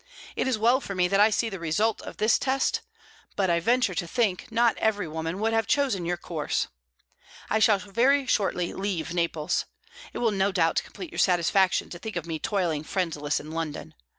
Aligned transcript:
It 0.35 0.47
is 0.47 0.57
well 0.57 0.81
for 0.81 0.95
me 0.95 1.07
that 1.09 1.19
I 1.19 1.29
see 1.29 1.47
the 1.47 1.59
result 1.59 2.01
of 2.01 2.17
this 2.17 2.39
test, 2.39 2.81
but, 3.35 3.51
I 3.51 3.59
venture 3.59 3.93
to 3.93 4.07
think, 4.07 4.51
not 4.51 4.75
every 4.79 5.07
woman 5.07 5.37
would 5.39 5.53
have 5.53 5.67
chosen 5.67 6.05
your 6.07 6.17
course. 6.17 6.65
I 7.51 7.59
shall 7.59 7.77
very 7.77 8.25
shortly 8.25 8.73
leave 8.73 9.13
Naples. 9.13 9.65
It 10.11 10.17
will 10.17 10.31
no 10.31 10.51
doubt 10.51 10.81
complete 10.83 11.11
your 11.11 11.19
satisfaction 11.19 11.91
to 11.91 11.99
think 11.99 12.15
of 12.15 12.25
me 12.25 12.39
toiling 12.39 12.83
friendless 12.83 13.39
in 13.39 13.51
London. 13.51 13.93